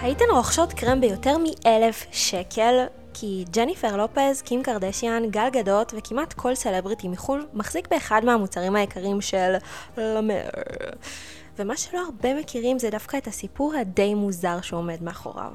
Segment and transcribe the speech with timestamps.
[0.00, 6.54] הייתן רוכשות קרם ביותר מאלף שקל, כי ג'ניפר לופז, קים קרדשיאן, גל גדות וכמעט כל
[6.54, 9.54] סלבריטי מחו"ל מחזיק באחד מהמוצרים היקרים של
[9.96, 10.48] למר.
[11.58, 15.52] ומה שלא הרבה מכירים זה דווקא את הסיפור הדי מוזר שעומד מאחוריו.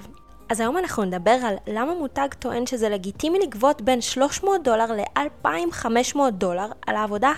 [0.49, 6.17] אז היום אנחנו נדבר על למה מותג טוען שזה לגיטימי לגבות בין 300 דולר ל-2,500
[6.31, 7.31] דולר על העבודה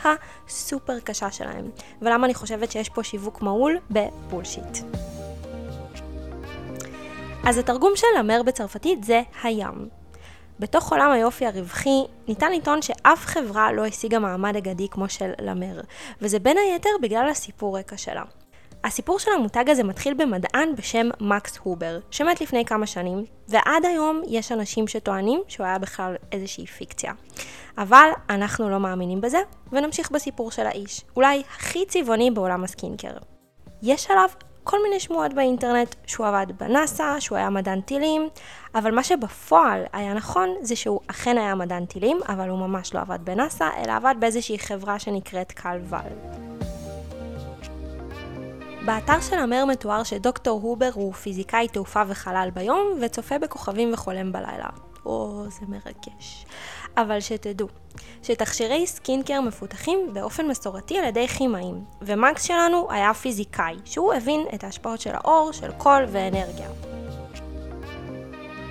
[0.47, 1.70] הסופר קשה שלהם,
[2.01, 4.78] ולמה אני חושבת שיש פה שיווק מעול בבולשיט.
[7.46, 9.89] אז התרגום של למר בצרפתית זה הים.
[10.60, 15.82] בתוך עולם היופי הרווחי, ניתן לטעון שאף חברה לא השיגה מעמד אגדי כמו של למר,
[16.21, 18.24] וזה בין היתר בגלל הסיפור רקע שלה.
[18.83, 24.21] הסיפור של המותג הזה מתחיל במדען בשם מקס הובר, שמת לפני כמה שנים, ועד היום
[24.28, 27.14] יש אנשים שטוענים שהוא היה בכלל איזושהי פיקציה.
[27.78, 29.39] אבל אנחנו לא מאמינים בזה,
[29.71, 33.14] ונמשיך בסיפור של האיש, אולי הכי צבעוני בעולם הסקינקר.
[33.81, 34.30] יש עליו
[34.64, 38.30] כל מיני שמועות באינטרנט שהוא עבד בנאסא, שהוא היה מדען טילים,
[38.75, 43.00] אבל מה שבפועל היה נכון זה שהוא אכן היה מדען טילים, אבל הוא ממש לא
[43.00, 46.39] עבד בנאסא, אלא עבד באיזושהי חברה שנקראת קל ואל.
[48.86, 54.31] באתר של לה מר מתואר שדוקטור הובר הוא פיזיקאי תעופה וחלל ביום, וצופה בכוכבים וחולם
[54.31, 54.70] בלילה.
[55.05, 56.45] או, זה מרגש.
[56.97, 57.67] אבל שתדעו,
[58.23, 64.63] שתכשירי skincare מפותחים באופן מסורתי על ידי כימאים, ומקס שלנו היה פיזיקאי, שהוא הבין את
[64.63, 66.69] ההשפעות של האור, של קול ואנרגיה.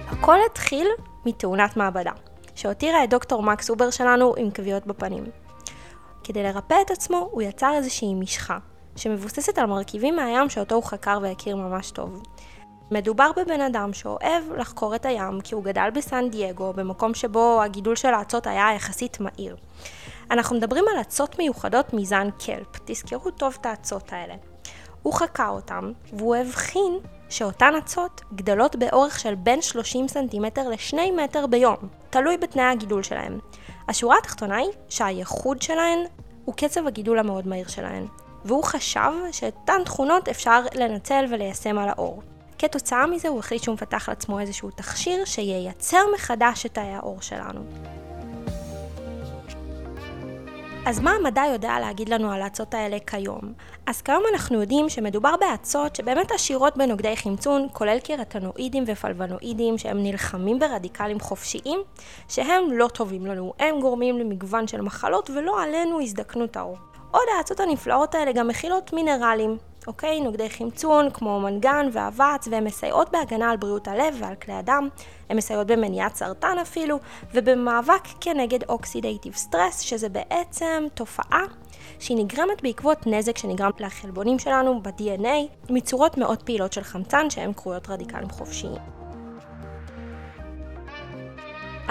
[0.06, 0.88] הכל התחיל
[1.26, 2.12] מתאונת מעבדה,
[2.54, 5.24] שהותירה את דוקטור מקס הובר שלנו עם כוויות בפנים.
[6.24, 8.58] כדי לרפא את עצמו, הוא יצר איזושהי משחה,
[8.96, 12.22] שמבוססת על מרכיבים מהים שאותו הוא חקר והכיר ממש טוב.
[12.92, 17.96] מדובר בבן אדם שאוהב לחקור את הים כי הוא גדל בסן דייגו, במקום שבו הגידול
[17.96, 19.56] של האצות היה יחסית מהיר.
[20.30, 24.34] אנחנו מדברים על אצות מיוחדות מזן קלפ, תזכרו טוב את האצות האלה.
[25.02, 31.46] הוא חקר אותם, והוא הבחין שאותן אצות גדלות באורך של בין 30 סנטימטר ל-2 מטר
[31.46, 31.76] ביום,
[32.10, 33.38] תלוי בתנאי הגידול שלהם.
[33.88, 35.98] השורה התחתונה היא שהייחוד שלהן
[36.44, 38.06] הוא קצב הגידול המאוד מהיר שלהן.
[38.44, 42.22] והוא חשב שאותן תכונות אפשר לנצל וליישם על האור.
[42.62, 47.60] כתוצאה מזה הוא החליט שהוא מפתח לעצמו איזשהו תכשיר שייצר מחדש את תאי האור שלנו.
[50.86, 53.52] אז מה המדע יודע להגיד לנו על האצות האלה כיום?
[53.86, 60.58] אז כיום אנחנו יודעים שמדובר באצות שבאמת עשירות בנוגדי חמצון, כולל קרטנואידים ופלבנואידים שהם נלחמים
[60.58, 61.80] ברדיקלים חופשיים,
[62.28, 66.76] שהם לא טובים לנו, הם גורמים למגוון של מחלות ולא עלינו הזדקנות האור.
[67.10, 70.20] עוד האצות הנפלאות האלה גם מכילות מינרלים, אוקיי?
[70.20, 74.88] נוגדי חמצון כמו מנגן ואבץ, והן מסייעות בהגנה על בריאות הלב ועל כלי הדם,
[75.28, 76.98] הן מסייעות במניעת סרטן אפילו,
[77.34, 81.42] ובמאבק כנגד אוקסידייטיב סטרס, שזה בעצם תופעה
[81.98, 87.88] שהיא נגרמת בעקבות נזק שנגרם לחלבונים שלנו ב-DNA, מצורות מאוד פעילות של חמצן שהן קרויות
[87.88, 89.01] רדיקלים חופשיים.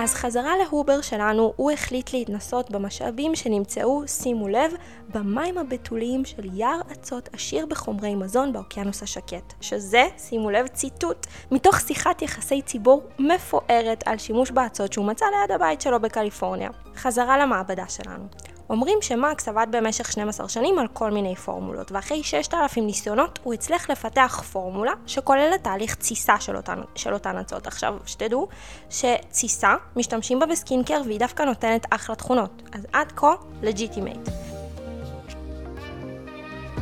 [0.03, 4.72] אז חזרה להובר שלנו, הוא החליט להתנסות במשאבים שנמצאו, שימו לב,
[5.13, 9.53] במים הבתוליים של יער אצות עשיר בחומרי מזון באוקיינוס השקט.
[9.62, 15.51] שזה, שימו לב, ציטוט, מתוך שיחת יחסי ציבור מפוארת על שימוש באצות שהוא מצא ליד
[15.51, 16.69] הבית שלו בקליפורניה.
[16.95, 18.23] חזרה למעבדה שלנו.
[18.70, 23.90] אומרים שמקס עבד במשך 12 שנים על כל מיני פורמולות, ואחרי 6,000 ניסיונות הוא הצליח
[23.90, 27.68] לפתח פורמולה שכוללת תהליך תסיסה של אותן, של אותן אצות.
[27.68, 28.48] עכשיו, שתדעו
[28.90, 32.62] שתסיסה, משתמשים בה ב skincare והיא דווקא נותנת אחלה תכונות.
[32.74, 34.30] אז עד כה, legitimate.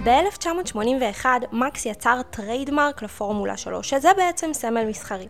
[0.04, 5.28] ב-1981 מקס יצר trademark לפורמולה שלו, שזה בעצם סמל מסחרי.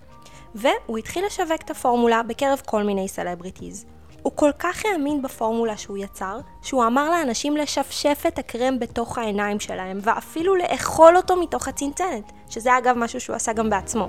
[0.56, 3.86] והוא התחיל לשווק את הפורמולה בקרב כל מיני celebrities.
[4.22, 9.60] הוא כל כך האמין בפורמולה שהוא יצר, שהוא אמר לאנשים לשפשף את הקרם בתוך העיניים
[9.60, 14.08] שלהם, ואפילו לאכול אותו מתוך הצנצנת, שזה אגב משהו שהוא עשה גם בעצמו.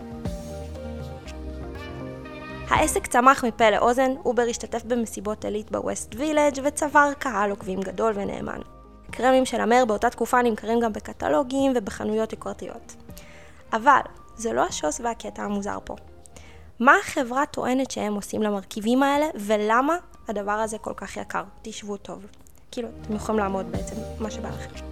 [2.69, 8.61] העסק צמח מפה לאוזן, הובר השתתף במסיבות עילית בווסט וילג' וצבר קהל עוקבים גדול ונאמן.
[9.11, 12.97] קרמים של לה מר באותה תקופה נמכרים גם בקטלוגים ובחנויות יוקרתיות.
[13.73, 14.01] אבל,
[14.37, 15.95] זה לא השוס והקטע המוזר פה.
[16.81, 19.97] מה החברה טוענת שהם עושים למרכיבים האלה, ולמה
[20.29, 21.43] הדבר הזה כל כך יקר.
[21.63, 22.27] תשבו טוב.
[22.71, 24.87] כאילו, אתם יכולים לעמוד בעצם, מה שבא לכם.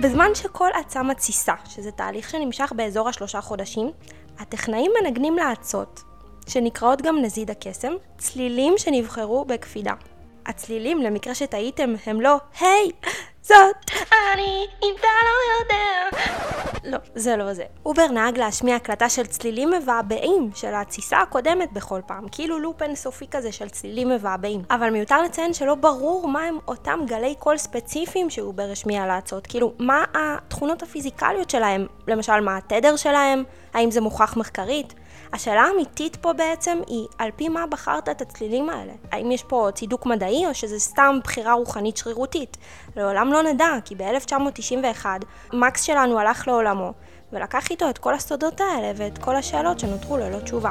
[0.00, 3.90] בזמן שכל עצה מתסיסה, שזה תהליך שנמשך באזור השלושה חודשים,
[4.38, 6.00] הטכנאים מנגנים לאצות,
[6.48, 9.92] שנקראות גם נזיד הקסם, צלילים שנבחרו בקפידה.
[10.46, 13.08] הצלילים, למקרה שטעיתם, הם לא, היי, hey,
[13.42, 13.90] זאת
[14.34, 16.69] אני, אם אתה לא יודע.
[16.90, 17.64] לא, זה לא זה.
[17.86, 23.26] הובר נהג להשמיע הקלטה של צלילים מבעבעים של התסיסה הקודמת בכל פעם, כאילו loop אינסופי
[23.30, 24.62] כזה של צלילים מבעבעים.
[24.70, 29.72] אבל מיותר לציין שלא ברור מה הם אותם גלי קול ספציפיים שהובר השמיע לאצות, כאילו
[29.78, 33.44] מה התכונות הפיזיקליות שלהם, למשל מה התדר שלהם,
[33.74, 34.94] האם זה מוכח מחקרית.
[35.32, 38.92] השאלה האמיתית פה בעצם היא, על פי מה בחרת את הצלילים האלה?
[39.12, 42.56] האם יש פה צידוק מדעי או שזה סתם בחירה רוחנית שרירותית?
[42.96, 45.06] לעולם לא נדע, כי ב-1991
[45.52, 46.92] מקס שלנו הלך לעולמו,
[47.32, 50.70] ולקח איתו את כל הסודות האלה ואת כל השאלות שנותרו ללא תשובה.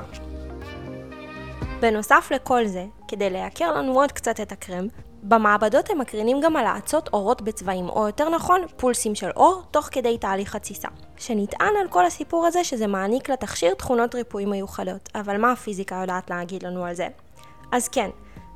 [1.80, 4.88] בנוסף לכל זה, כדי לייקר לנו עוד קצת את הקרם,
[5.24, 9.90] במעבדות הם מקרינים גם על האצות אורות בצבעים, או יותר נכון, פולסים של אור, תוך
[9.92, 10.88] כדי תהליך התסיסה.
[11.18, 16.30] שנטען על כל הסיפור הזה שזה מעניק לתכשיר תכונות ריפוי מיוחדות, אבל מה הפיזיקה יודעת
[16.30, 17.08] להגיד לנו על זה?
[17.72, 18.10] אז כן,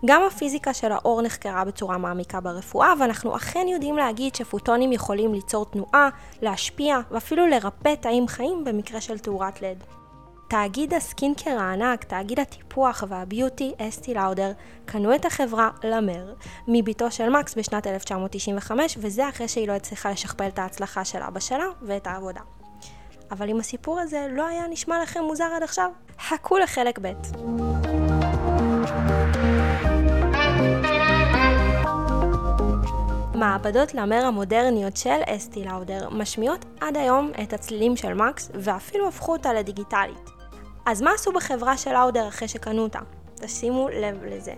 [0.06, 5.66] גם הפיזיקה של האור נחקרה בצורה מעמיקה ברפואה, ואנחנו אכן יודעים להגיד שפוטונים יכולים ליצור
[5.66, 6.10] תנועה,
[6.42, 9.84] להשפיע, ואפילו לרפא תאים חיים במקרה של תאורת לד.
[10.54, 14.52] תאגיד הסקינקר הענק, תאגיד הטיפוח והביוטי אסטי לאודר,
[14.86, 16.34] קנו את החברה למר
[16.68, 21.40] מביתו של מקס בשנת 1995, וזה אחרי שהיא לא הצליחה לשכפל את ההצלחה של אבא
[21.40, 22.42] שלה ואת העבודה.
[23.32, 25.90] אבל אם הסיפור הזה לא היה נשמע לכם מוזר עד עכשיו,
[26.20, 27.12] חכו לחלק ב'.
[33.36, 39.32] מעבדות למר המודרניות של אסטי לאודר משמיעות עד היום את הצלילים של מקס ואפילו הפכו
[39.32, 40.33] אותה לדיגיטלית.
[40.86, 43.00] אז מה עשו בחברה של לאודר אחרי שקנו אותה?
[43.36, 44.54] תשימו לב לזה.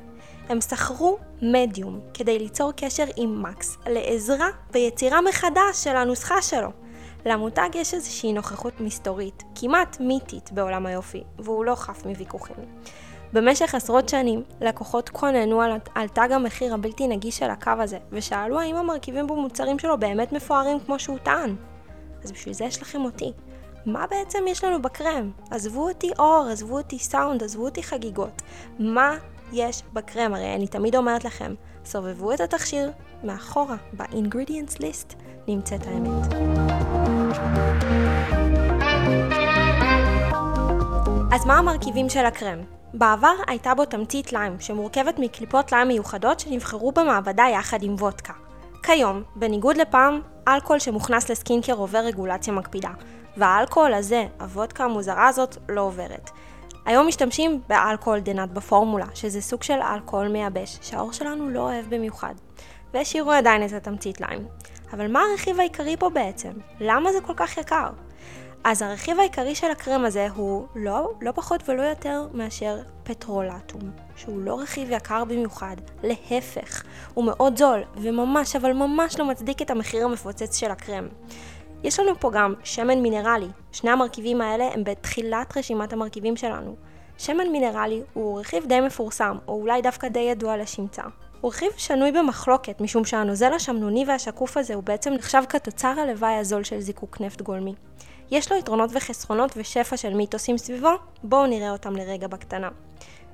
[0.50, 6.70] הם שכרו מדיום כדי ליצור קשר עם מקס לעזרה ביצירה מחדש של הנוסחה שלו.
[7.26, 12.56] למותג יש איזושהי נוכחות מסתורית, כמעט מיתית בעולם היופי, והוא לא חף מוויכוחים.
[13.34, 18.60] במשך עשרות שנים, לקוחות כוננו על, על תג המחיר הבלתי נגיש של הקו הזה, ושאלו
[18.60, 21.56] האם המרכיבים במוצרים שלו באמת מפוארים כמו שהוא טען.
[22.24, 23.32] אז בשביל זה יש לכם אותי.
[23.86, 25.32] מה בעצם יש לנו בקרם?
[25.52, 28.42] עזבו אותי אור, עזבו אותי סאונד, עזבו אותי חגיגות.
[28.80, 29.16] מה
[29.54, 30.34] יש בקרם?
[30.34, 31.54] הרי אני תמיד אומרת לכם,
[31.86, 32.92] סובבו את התכשיר,
[33.24, 35.16] מאחורה, ב-ingredients list,
[35.48, 36.34] נמצאת האמת.
[41.32, 42.60] אז מה המרכיבים של הקרם?
[42.94, 48.34] בעבר הייתה בו תמצית ליים, שמורכבת מקליפות ליים מיוחדות שנבחרו במעבדה יחד עם וודקה.
[48.84, 52.90] כיום, בניגוד לפעם, אלכוהול שמוכנס לסקינקר עובר רגולציה מקפידה,
[53.38, 56.30] והאלכוהול הזה, הוודקה המוזרה הזאת, לא עוברת.
[56.86, 62.34] היום משתמשים באלכוהול דנט בפורמולה, שזה סוג של אלכוהול מייבש, שהאור שלנו לא אוהב במיוחד.
[62.94, 64.48] והשאירו עדיין את התמצית ליים.
[64.94, 66.52] אבל מה הרכיב העיקרי פה בעצם?
[66.80, 67.90] למה זה כל כך יקר?
[68.64, 73.82] אז הרכיב העיקרי של הקרם הזה הוא לא, לא פחות ולא יותר מאשר פטרולטום,
[74.16, 76.84] שהוא לא רכיב יקר במיוחד, להפך,
[77.14, 81.08] הוא מאוד זול, וממש אבל ממש לא מצדיק את המחיר המפוצץ של הקרם.
[81.84, 86.76] יש לנו פה גם שמן מינרלי, שני המרכיבים האלה הם בתחילת רשימת המרכיבים שלנו.
[87.18, 91.04] שמן מינרלי הוא רכיב די מפורסם, או אולי דווקא די ידוע לשמצה.
[91.42, 96.64] הוא רכיב שנוי במחלוקת, משום שהנוזל השמנוני והשקוף הזה הוא בעצם נחשב כתוצר הלוואי הזול
[96.64, 97.74] של זיקוק נפט גולמי.
[98.32, 100.92] יש לו יתרונות וחסרונות ושפע של מיתוסים סביבו,
[101.24, 102.70] בואו נראה אותם לרגע בקטנה.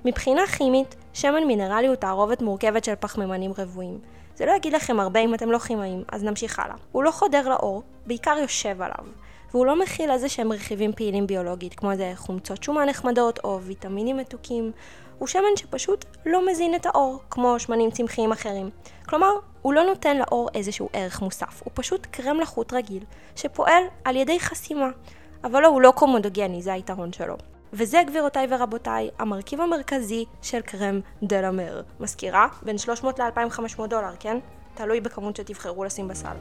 [0.05, 3.99] מבחינה כימית, שמן מינרלי הוא תערובת מורכבת של פחמימנים רבועים.
[4.35, 6.75] זה לא יגיד לכם הרבה אם אתם לא כימאים, אז נמשיך הלאה.
[6.91, 9.05] הוא לא חודר לאור, בעיקר יושב עליו.
[9.51, 14.17] והוא לא מכיל איזה שהם רכיבים פעילים ביולוגית, כמו איזה חומצות שומן נחמדות או ויטמינים
[14.17, 14.71] מתוקים.
[15.19, 18.69] הוא שמן שפשוט לא מזין את האור, כמו שמנים צמחיים אחרים.
[19.05, 19.31] כלומר,
[19.61, 23.03] הוא לא נותן לאור איזשהו ערך מוסף, הוא פשוט קרם לחוט רגיל,
[23.35, 24.89] שפועל על ידי חסימה.
[25.43, 27.35] אבל לא, הוא לא קומודוגני, זה היתרון שלו.
[27.73, 31.81] וזה, גבירותיי ורבותיי, המרכיב המרכזי של קרם דלמר.
[31.99, 32.47] מזכירה?
[32.61, 34.37] בין 300 ל-2500 דולר, כן?
[34.73, 36.35] תלוי בכמות שתבחרו לשים בסל.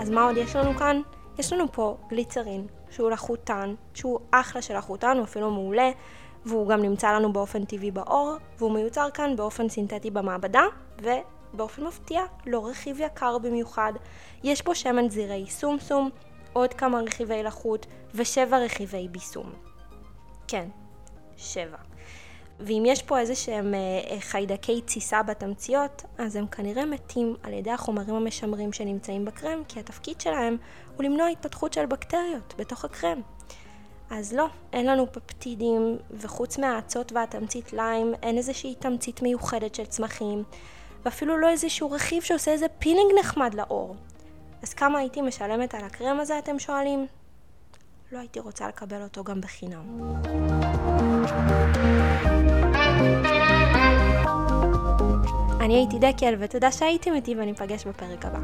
[0.00, 1.00] אז מה עוד יש לנו כאן?
[1.38, 5.90] יש לנו פה גליצרין, שהוא לחוטן, שהוא אחלה של לחוטן, הוא אפילו מעולה,
[6.46, 10.64] והוא גם נמצא לנו באופן טבעי בעור, והוא מיוצר כאן באופן סינתטי במעבדה,
[11.02, 13.92] ובאופן מפתיע, לא רכיב יקר במיוחד.
[14.44, 16.10] יש פה שמן זירי סומסום,
[16.56, 19.52] עוד כמה רכיבי לחות ושבע רכיבי ביסום.
[20.48, 20.68] כן,
[21.36, 21.76] שבע.
[22.60, 27.70] ואם יש פה איזה שהם אה, חיידקי תסיסה בתמציות, אז הם כנראה מתים על ידי
[27.70, 30.56] החומרים המשמרים שנמצאים בקרם, כי התפקיד שלהם
[30.96, 33.20] הוא למנוע התפתחות של בקטריות בתוך הקרם.
[34.10, 40.42] אז לא, אין לנו פפטידים, וחוץ מהאצות והתמצית ליים, אין איזושהי תמצית מיוחדת של צמחים,
[41.04, 43.96] ואפילו לא איזשהו רכיב שעושה איזה פילינג נחמד לאור.
[44.62, 47.06] אז כמה הייתי משלמת על הקרם הזה, אתם שואלים?
[48.12, 50.12] לא הייתי רוצה לקבל אותו גם בחינם.
[55.60, 58.38] אני הייתי דקל, ותודה שהייתם איתי, ואני אפגש בפרק הבא.